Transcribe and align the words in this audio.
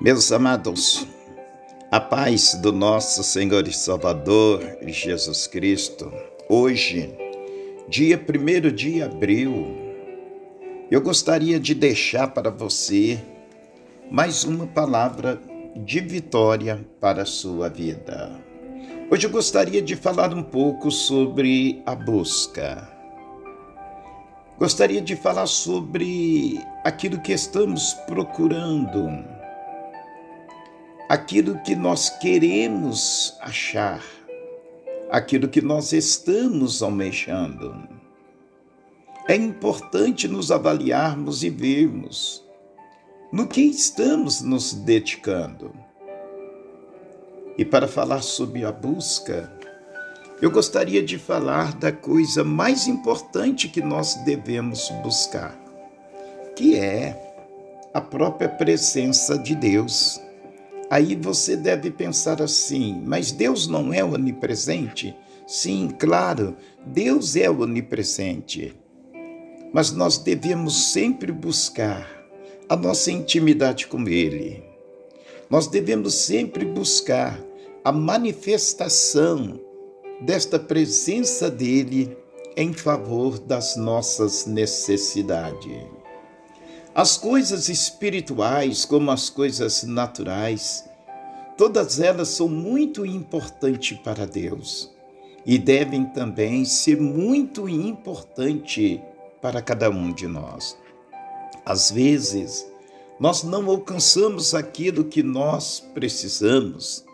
Meus 0.00 0.32
amados, 0.32 1.06
a 1.88 2.00
paz 2.00 2.54
do 2.54 2.72
nosso 2.72 3.22
Senhor 3.22 3.66
e 3.68 3.72
Salvador 3.72 4.60
Jesus 4.82 5.46
Cristo, 5.46 6.12
hoje, 6.48 7.14
dia 7.88 8.20
1 8.20 8.74
de 8.74 9.00
abril, 9.00 9.64
eu 10.90 11.00
gostaria 11.00 11.60
de 11.60 11.74
deixar 11.74 12.26
para 12.34 12.50
você 12.50 13.22
mais 14.10 14.42
uma 14.42 14.66
palavra 14.66 15.40
de 15.76 16.00
vitória 16.00 16.84
para 17.00 17.22
a 17.22 17.26
sua 17.26 17.68
vida. 17.68 18.32
Hoje 19.10 19.26
eu 19.28 19.30
gostaria 19.30 19.80
de 19.80 19.94
falar 19.94 20.34
um 20.34 20.42
pouco 20.42 20.90
sobre 20.90 21.82
a 21.86 21.94
busca. 21.94 22.90
Gostaria 24.58 25.00
de 25.00 25.14
falar 25.14 25.46
sobre 25.46 26.60
aquilo 26.84 27.20
que 27.20 27.32
estamos 27.32 27.94
procurando 28.06 29.33
aquilo 31.14 31.60
que 31.60 31.76
nós 31.76 32.10
queremos 32.10 33.36
achar, 33.40 34.02
aquilo 35.08 35.46
que 35.48 35.62
nós 35.62 35.92
estamos 35.92 36.82
almejando. 36.82 37.88
É 39.28 39.36
importante 39.36 40.26
nos 40.26 40.50
avaliarmos 40.50 41.44
e 41.44 41.50
vermos 41.50 42.44
no 43.32 43.46
que 43.46 43.60
estamos 43.60 44.42
nos 44.42 44.74
dedicando. 44.74 45.72
E 47.56 47.64
para 47.64 47.86
falar 47.86 48.20
sobre 48.20 48.64
a 48.64 48.72
busca, 48.72 49.56
eu 50.42 50.50
gostaria 50.50 51.00
de 51.00 51.16
falar 51.16 51.76
da 51.76 51.92
coisa 51.92 52.42
mais 52.42 52.88
importante 52.88 53.68
que 53.68 53.80
nós 53.80 54.16
devemos 54.24 54.90
buscar, 55.00 55.56
que 56.56 56.76
é 56.76 57.16
a 57.94 58.00
própria 58.00 58.48
presença 58.48 59.38
de 59.38 59.54
Deus. 59.54 60.23
Aí 60.94 61.16
você 61.16 61.56
deve 61.56 61.90
pensar 61.90 62.40
assim: 62.40 63.02
mas 63.04 63.32
Deus 63.32 63.66
não 63.66 63.92
é 63.92 64.04
onipresente? 64.04 65.12
Sim, 65.44 65.88
claro, 65.98 66.56
Deus 66.86 67.34
é 67.34 67.50
onipresente. 67.50 68.76
Mas 69.72 69.90
nós 69.90 70.18
devemos 70.18 70.92
sempre 70.92 71.32
buscar 71.32 72.08
a 72.68 72.76
nossa 72.76 73.10
intimidade 73.10 73.88
com 73.88 74.06
Ele. 74.06 74.62
Nós 75.50 75.66
devemos 75.66 76.14
sempre 76.14 76.64
buscar 76.64 77.40
a 77.82 77.90
manifestação 77.90 79.60
desta 80.20 80.60
presença 80.60 81.50
dele 81.50 82.16
em 82.56 82.72
favor 82.72 83.40
das 83.40 83.76
nossas 83.76 84.46
necessidades. 84.46 86.03
As 86.94 87.16
coisas 87.16 87.68
espirituais, 87.68 88.84
como 88.84 89.10
as 89.10 89.28
coisas 89.28 89.82
naturais, 89.82 90.88
todas 91.56 91.98
elas 91.98 92.28
são 92.28 92.48
muito 92.48 93.04
importantes 93.04 93.98
para 93.98 94.24
Deus 94.24 94.94
e 95.44 95.58
devem 95.58 96.04
também 96.04 96.64
ser 96.64 97.00
muito 97.00 97.68
importantes 97.68 99.00
para 99.42 99.60
cada 99.60 99.90
um 99.90 100.12
de 100.12 100.28
nós. 100.28 100.78
Às 101.66 101.90
vezes, 101.90 102.64
nós 103.18 103.42
não 103.42 103.68
alcançamos 103.68 104.54
aquilo 104.54 105.04
que 105.04 105.22
nós 105.22 105.80
precisamos, 105.94 107.04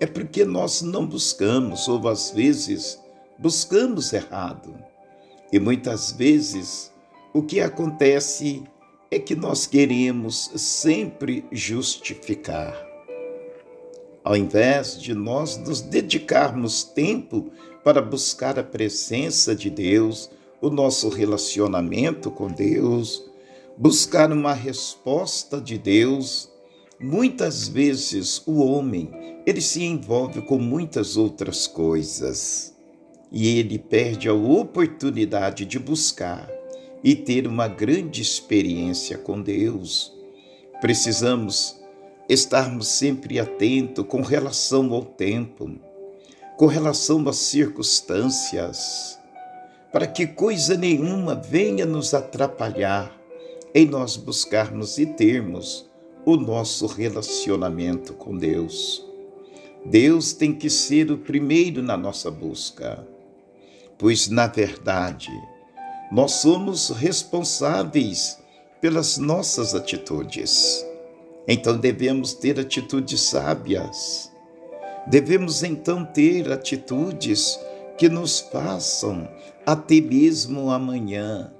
é 0.00 0.06
porque 0.06 0.46
nós 0.46 0.80
não 0.80 1.06
buscamos, 1.06 1.86
ou 1.88 2.08
às 2.08 2.30
vezes 2.30 2.98
buscamos 3.38 4.14
errado. 4.14 4.74
E 5.52 5.60
muitas 5.60 6.10
vezes 6.10 6.90
o 7.34 7.42
que 7.42 7.60
acontece 7.60 8.64
é 9.10 9.18
que 9.18 9.36
nós 9.36 9.66
queremos 9.66 10.50
sempre 10.56 11.44
justificar. 11.52 12.84
Ao 14.24 14.36
invés 14.36 15.00
de 15.00 15.14
nós 15.14 15.56
nos 15.56 15.80
dedicarmos 15.80 16.82
tempo 16.82 17.50
para 17.84 18.02
buscar 18.02 18.58
a 18.58 18.64
presença 18.64 19.54
de 19.54 19.70
Deus, 19.70 20.28
o 20.60 20.68
nosso 20.68 21.08
relacionamento 21.08 22.30
com 22.30 22.48
Deus, 22.48 23.24
buscar 23.76 24.32
uma 24.32 24.52
resposta 24.52 25.60
de 25.60 25.78
Deus, 25.78 26.50
muitas 26.98 27.68
vezes 27.68 28.42
o 28.44 28.60
homem, 28.64 29.10
ele 29.46 29.60
se 29.60 29.84
envolve 29.84 30.42
com 30.42 30.58
muitas 30.58 31.16
outras 31.16 31.68
coisas 31.68 32.74
e 33.30 33.58
ele 33.58 33.78
perde 33.78 34.28
a 34.28 34.34
oportunidade 34.34 35.64
de 35.64 35.78
buscar 35.78 36.50
e 37.02 37.14
ter 37.14 37.46
uma 37.46 37.68
grande 37.68 38.22
experiência 38.22 39.16
com 39.18 39.40
Deus. 39.40 40.12
Precisamos 40.80 41.80
estarmos 42.28 42.88
sempre 42.88 43.38
atentos 43.38 44.04
com 44.06 44.20
relação 44.20 44.92
ao 44.92 45.04
tempo, 45.04 45.70
com 46.56 46.66
relação 46.66 47.26
às 47.28 47.36
circunstâncias, 47.36 49.18
para 49.92 50.06
que 50.06 50.26
coisa 50.26 50.76
nenhuma 50.76 51.34
venha 51.34 51.86
nos 51.86 52.12
atrapalhar 52.12 53.14
em 53.74 53.86
nós 53.86 54.16
buscarmos 54.16 54.98
e 54.98 55.06
termos 55.06 55.86
o 56.24 56.36
nosso 56.36 56.86
relacionamento 56.86 58.14
com 58.14 58.36
Deus. 58.36 59.04
Deus 59.84 60.32
tem 60.32 60.52
que 60.52 60.68
ser 60.68 61.12
o 61.12 61.18
primeiro 61.18 61.82
na 61.82 61.96
nossa 61.96 62.30
busca, 62.30 63.06
pois, 63.96 64.28
na 64.28 64.48
verdade, 64.48 65.30
nós 66.10 66.32
somos 66.32 66.90
responsáveis 66.90 68.38
pelas 68.80 69.18
nossas 69.18 69.74
atitudes. 69.74 70.84
Então 71.48 71.76
devemos 71.76 72.32
ter 72.34 72.58
atitudes 72.58 73.20
sábias. 73.20 74.30
Devemos 75.06 75.62
então 75.62 76.04
ter 76.04 76.50
atitudes 76.50 77.58
que 77.96 78.08
nos 78.08 78.40
façam 78.40 79.28
até 79.64 80.00
mesmo 80.00 80.70
amanhã 80.70 81.52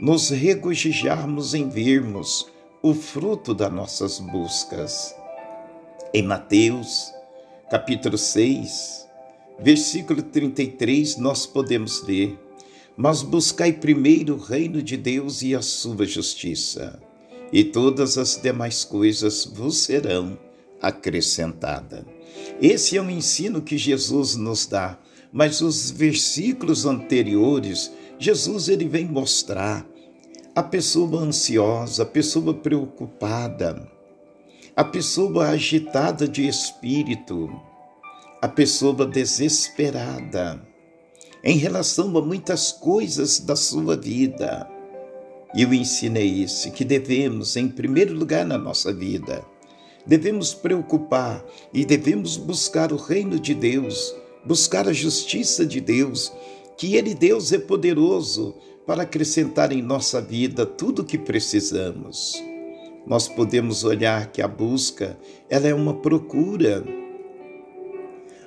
nos 0.00 0.30
regozijarmos 0.30 1.52
em 1.52 1.68
vermos 1.68 2.46
o 2.82 2.94
fruto 2.94 3.52
das 3.52 3.70
nossas 3.70 4.18
buscas. 4.18 5.14
Em 6.14 6.22
Mateus, 6.22 7.12
capítulo 7.70 8.16
6, 8.16 9.06
versículo 9.58 10.22
33, 10.22 11.18
nós 11.18 11.46
podemos 11.46 12.02
ver 12.06 12.38
mas 12.96 13.22
buscai 13.22 13.72
primeiro 13.72 14.34
o 14.34 14.38
reino 14.38 14.82
de 14.82 14.96
Deus 14.96 15.42
e 15.42 15.54
a 15.54 15.62
sua 15.62 16.04
justiça, 16.04 17.00
e 17.52 17.64
todas 17.64 18.18
as 18.18 18.40
demais 18.40 18.84
coisas 18.84 19.44
vos 19.44 19.78
serão 19.78 20.38
acrescentadas. 20.80 22.04
Esse 22.60 22.96
é 22.96 23.02
o 23.02 23.10
ensino 23.10 23.62
que 23.62 23.78
Jesus 23.78 24.36
nos 24.36 24.66
dá, 24.66 24.98
mas 25.32 25.60
os 25.60 25.90
versículos 25.90 26.84
anteriores, 26.84 27.90
Jesus 28.18 28.68
ele 28.68 28.86
vem 28.86 29.06
mostrar 29.06 29.86
a 30.54 30.62
pessoa 30.62 31.20
ansiosa, 31.20 32.02
a 32.02 32.06
pessoa 32.06 32.52
preocupada, 32.52 33.90
a 34.76 34.84
pessoa 34.84 35.48
agitada 35.48 36.26
de 36.26 36.46
espírito, 36.46 37.50
a 38.42 38.48
pessoa 38.48 39.06
desesperada 39.06 40.69
em 41.42 41.56
relação 41.56 42.16
a 42.16 42.22
muitas 42.22 42.72
coisas 42.72 43.40
da 43.40 43.56
sua 43.56 43.96
vida. 43.96 44.68
E 45.54 45.64
o 45.64 45.74
ensino 45.74 46.18
é 46.18 46.24
esse, 46.24 46.70
que 46.70 46.84
devemos, 46.84 47.56
em 47.56 47.68
primeiro 47.68 48.14
lugar 48.14 48.44
na 48.44 48.56
nossa 48.56 48.92
vida, 48.92 49.44
devemos 50.06 50.54
preocupar 50.54 51.44
e 51.72 51.84
devemos 51.84 52.36
buscar 52.36 52.92
o 52.92 52.96
reino 52.96 53.38
de 53.38 53.54
Deus, 53.54 54.14
buscar 54.44 54.88
a 54.88 54.92
justiça 54.92 55.66
de 55.66 55.80
Deus, 55.80 56.32
que 56.76 56.94
Ele, 56.94 57.14
Deus, 57.14 57.52
é 57.52 57.58
poderoso 57.58 58.54
para 58.86 59.02
acrescentar 59.02 59.72
em 59.72 59.82
nossa 59.82 60.20
vida 60.20 60.64
tudo 60.64 61.02
o 61.02 61.04
que 61.04 61.18
precisamos. 61.18 62.42
Nós 63.06 63.28
podemos 63.28 63.82
olhar 63.82 64.30
que 64.30 64.42
a 64.42 64.48
busca, 64.48 65.18
ela 65.48 65.66
é 65.66 65.74
uma 65.74 65.94
procura. 65.94 66.84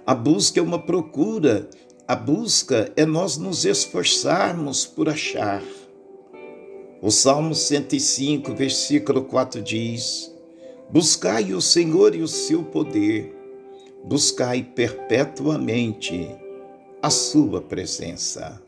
A 0.05 0.15
busca 0.15 0.59
é 0.59 0.63
uma 0.63 0.79
procura 0.79 1.69
a 2.07 2.15
busca 2.15 2.91
é 2.97 3.05
nós 3.05 3.37
nos 3.37 3.63
esforçarmos 3.63 4.85
por 4.85 5.07
achar. 5.07 5.63
O 7.01 7.09
Salmo 7.09 7.55
105, 7.55 8.53
versículo 8.53 9.23
4 9.23 9.61
diz: 9.61 10.33
Buscai 10.89 11.53
o 11.53 11.61
Senhor 11.61 12.13
e 12.13 12.21
o 12.21 12.27
seu 12.27 12.63
poder, 12.63 13.33
buscai 14.03 14.63
perpetuamente 14.63 16.29
a 17.01 17.09
sua 17.09 17.61
presença. 17.61 18.61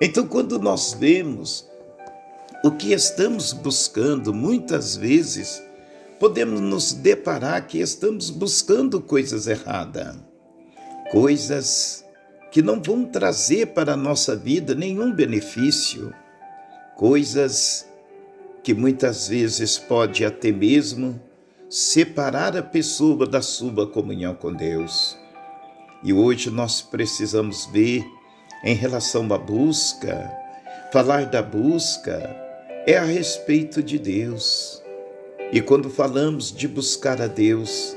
Então, 0.00 0.26
quando 0.26 0.58
nós 0.58 0.94
vemos 0.94 1.68
o 2.64 2.70
que 2.70 2.92
estamos 2.92 3.52
buscando, 3.52 4.32
muitas 4.32 4.96
vezes 4.96 5.62
podemos 6.18 6.60
nos 6.60 6.92
deparar 6.94 7.66
que 7.66 7.78
estamos 7.78 8.30
buscando 8.30 9.00
coisas 9.00 9.46
erradas, 9.46 10.16
coisas 11.10 12.04
que 12.50 12.60
não 12.60 12.82
vão 12.82 13.04
trazer 13.04 13.66
para 13.66 13.92
a 13.92 13.96
nossa 13.96 14.34
vida 14.34 14.74
nenhum 14.74 15.12
benefício, 15.12 16.12
coisas 16.96 17.88
que 18.62 18.74
muitas 18.74 19.28
vezes 19.28 19.78
pode 19.78 20.24
até 20.24 20.50
mesmo 20.50 21.20
separar 21.68 22.56
a 22.56 22.62
pessoa 22.62 23.26
da 23.26 23.40
sua 23.40 23.86
comunhão 23.86 24.34
com 24.34 24.52
Deus. 24.52 25.16
E 26.02 26.12
hoje 26.12 26.50
nós 26.50 26.80
precisamos 26.80 27.66
ver, 27.66 28.04
em 28.64 28.74
relação 28.74 29.32
à 29.32 29.38
busca, 29.38 30.30
falar 30.92 31.26
da 31.26 31.42
busca 31.42 32.18
é 32.86 32.96
a 32.96 33.04
respeito 33.04 33.82
de 33.82 33.98
Deus. 33.98 34.82
E 35.52 35.60
quando 35.60 35.88
falamos 35.88 36.52
de 36.52 36.66
buscar 36.66 37.20
a 37.22 37.26
Deus, 37.26 37.96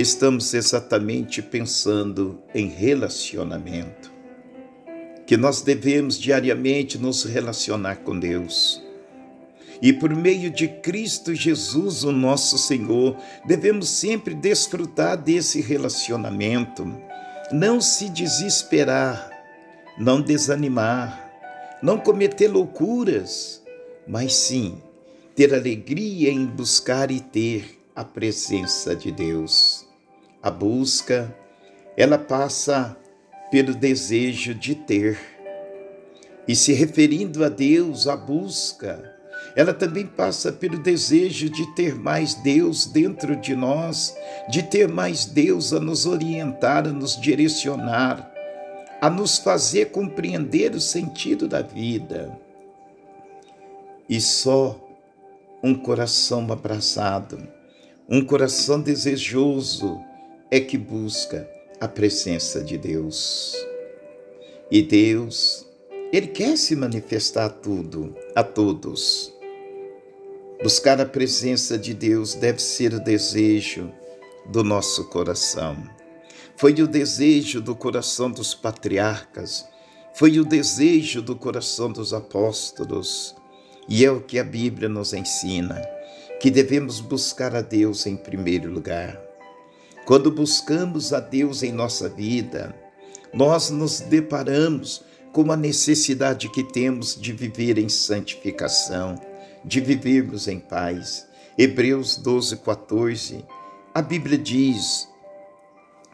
estamos 0.00 0.54
exatamente 0.54 1.42
pensando 1.42 2.40
em 2.54 2.68
relacionamento. 2.68 4.10
Que 5.26 5.36
nós 5.36 5.60
devemos 5.60 6.18
diariamente 6.18 6.96
nos 6.96 7.24
relacionar 7.24 7.96
com 7.96 8.18
Deus 8.18 8.82
e 9.80 9.92
por 9.92 10.14
meio 10.14 10.50
de 10.50 10.66
Cristo 10.66 11.34
Jesus, 11.34 12.02
o 12.02 12.10
nosso 12.10 12.58
Senhor, 12.58 13.16
devemos 13.44 13.88
sempre 13.88 14.34
desfrutar 14.34 15.16
desse 15.16 15.60
relacionamento, 15.60 16.84
não 17.52 17.80
se 17.80 18.08
desesperar, 18.08 19.30
não 19.96 20.20
desanimar, 20.20 21.30
não 21.80 21.98
cometer 21.98 22.48
loucuras, 22.48 23.62
mas 24.06 24.34
sim 24.34 24.82
ter 25.36 25.54
alegria 25.54 26.30
em 26.30 26.44
buscar 26.44 27.12
e 27.12 27.20
ter 27.20 27.78
a 27.94 28.04
presença 28.04 28.96
de 28.96 29.12
Deus. 29.12 29.87
A 30.48 30.50
busca, 30.50 31.36
ela 31.94 32.16
passa 32.16 32.96
pelo 33.50 33.74
desejo 33.74 34.54
de 34.54 34.74
ter. 34.74 35.18
E 36.48 36.56
se 36.56 36.72
referindo 36.72 37.44
a 37.44 37.50
Deus, 37.50 38.08
a 38.08 38.16
busca, 38.16 39.14
ela 39.54 39.74
também 39.74 40.06
passa 40.06 40.50
pelo 40.50 40.78
desejo 40.78 41.50
de 41.50 41.66
ter 41.74 41.94
mais 41.94 42.32
Deus 42.32 42.86
dentro 42.86 43.36
de 43.36 43.54
nós, 43.54 44.16
de 44.48 44.62
ter 44.62 44.88
mais 44.88 45.26
Deus 45.26 45.74
a 45.74 45.80
nos 45.80 46.06
orientar, 46.06 46.88
a 46.88 46.92
nos 46.92 47.20
direcionar, 47.20 48.32
a 49.02 49.10
nos 49.10 49.36
fazer 49.36 49.90
compreender 49.90 50.74
o 50.74 50.80
sentido 50.80 51.46
da 51.46 51.60
vida. 51.60 52.34
E 54.08 54.18
só 54.18 54.80
um 55.62 55.74
coração 55.74 56.50
abraçado, 56.50 57.38
um 58.08 58.24
coração 58.24 58.80
desejoso 58.80 60.07
é 60.50 60.60
que 60.60 60.78
busca 60.78 61.48
a 61.80 61.86
presença 61.86 62.62
de 62.62 62.78
Deus. 62.78 63.54
E 64.70 64.82
Deus 64.82 65.66
ele 66.10 66.28
quer 66.28 66.56
se 66.56 66.74
manifestar 66.74 67.44
a 67.44 67.50
tudo, 67.50 68.16
a 68.34 68.42
todos. 68.42 69.32
Buscar 70.62 71.00
a 71.00 71.06
presença 71.06 71.78
de 71.78 71.92
Deus 71.92 72.34
deve 72.34 72.62
ser 72.62 72.94
o 72.94 73.00
desejo 73.00 73.92
do 74.46 74.64
nosso 74.64 75.04
coração. 75.10 75.76
Foi 76.56 76.72
o 76.80 76.88
desejo 76.88 77.60
do 77.60 77.76
coração 77.76 78.30
dos 78.30 78.54
patriarcas, 78.54 79.68
foi 80.14 80.40
o 80.40 80.44
desejo 80.44 81.20
do 81.20 81.36
coração 81.36 81.92
dos 81.92 82.14
apóstolos, 82.14 83.36
e 83.86 84.04
é 84.04 84.10
o 84.10 84.20
que 84.20 84.38
a 84.38 84.44
Bíblia 84.44 84.88
nos 84.88 85.12
ensina, 85.12 85.80
que 86.40 86.50
devemos 86.50 87.00
buscar 87.00 87.54
a 87.54 87.60
Deus 87.60 88.06
em 88.06 88.16
primeiro 88.16 88.72
lugar. 88.72 89.27
Quando 90.08 90.30
buscamos 90.30 91.12
a 91.12 91.20
Deus 91.20 91.62
em 91.62 91.70
nossa 91.70 92.08
vida, 92.08 92.74
nós 93.30 93.68
nos 93.68 94.00
deparamos 94.00 95.04
com 95.34 95.52
a 95.52 95.56
necessidade 95.56 96.48
que 96.48 96.64
temos 96.64 97.14
de 97.14 97.30
viver 97.30 97.76
em 97.76 97.90
santificação, 97.90 99.16
de 99.62 99.82
vivermos 99.82 100.48
em 100.48 100.60
paz. 100.60 101.26
Hebreus 101.58 102.16
12, 102.16 102.56
14, 102.56 103.44
a 103.92 104.00
Bíblia 104.00 104.38
diz 104.38 105.06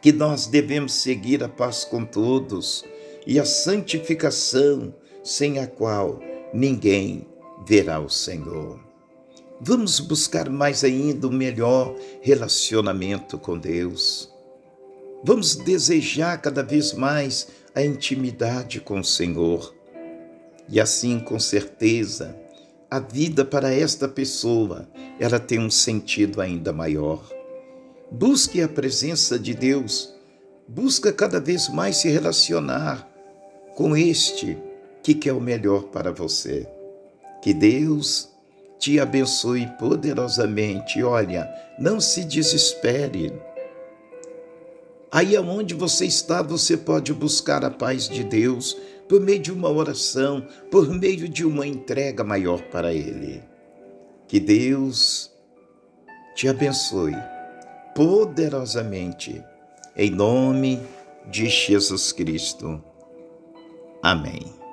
que 0.02 0.10
nós 0.10 0.48
devemos 0.48 0.94
seguir 0.94 1.44
a 1.44 1.48
paz 1.48 1.84
com 1.84 2.04
todos 2.04 2.84
e 3.24 3.38
a 3.38 3.44
santificação, 3.44 4.92
sem 5.22 5.60
a 5.60 5.68
qual 5.68 6.18
ninguém 6.52 7.28
verá 7.64 8.00
o 8.00 8.10
Senhor. 8.10 8.93
Vamos 9.60 10.00
buscar 10.00 10.50
mais 10.50 10.82
ainda 10.82 11.28
o 11.28 11.32
melhor 11.32 11.96
relacionamento 12.20 13.38
com 13.38 13.56
Deus. 13.56 14.30
Vamos 15.22 15.54
desejar 15.54 16.38
cada 16.38 16.62
vez 16.62 16.92
mais 16.92 17.48
a 17.74 17.82
intimidade 17.82 18.80
com 18.80 19.00
o 19.00 19.04
Senhor. 19.04 19.74
E 20.68 20.80
assim, 20.80 21.20
com 21.20 21.38
certeza, 21.38 22.36
a 22.90 22.98
vida 22.98 23.44
para 23.44 23.72
esta 23.72 24.08
pessoa, 24.08 24.88
ela 25.20 25.38
tem 25.38 25.60
um 25.60 25.70
sentido 25.70 26.40
ainda 26.40 26.72
maior. 26.72 27.22
Busque 28.10 28.60
a 28.60 28.68
presença 28.68 29.38
de 29.38 29.54
Deus, 29.54 30.12
busca 30.68 31.12
cada 31.12 31.40
vez 31.40 31.68
mais 31.68 31.96
se 31.96 32.08
relacionar 32.08 33.08
com 33.76 33.96
este 33.96 34.58
que 35.02 35.14
quer 35.14 35.32
o 35.32 35.40
melhor 35.40 35.84
para 35.84 36.12
você. 36.12 36.68
Que 37.42 37.54
Deus 37.54 38.33
te 38.84 39.00
abençoe 39.00 39.66
poderosamente. 39.78 41.02
Olha, 41.02 41.50
não 41.78 41.98
se 41.98 42.22
desespere. 42.22 43.32
Aí 45.10 45.34
aonde 45.34 45.72
você 45.72 46.04
está, 46.04 46.42
você 46.42 46.76
pode 46.76 47.14
buscar 47.14 47.64
a 47.64 47.70
paz 47.70 48.06
de 48.06 48.22
Deus 48.22 48.76
por 49.08 49.22
meio 49.22 49.38
de 49.38 49.50
uma 49.50 49.70
oração, 49.70 50.46
por 50.70 50.86
meio 50.90 51.26
de 51.26 51.46
uma 51.46 51.66
entrega 51.66 52.22
maior 52.22 52.60
para 52.64 52.92
Ele. 52.92 53.42
Que 54.28 54.38
Deus 54.38 55.32
te 56.34 56.46
abençoe 56.46 57.16
poderosamente, 57.94 59.42
em 59.96 60.10
nome 60.10 60.78
de 61.30 61.48
Jesus 61.48 62.12
Cristo. 62.12 62.84
Amém. 64.02 64.63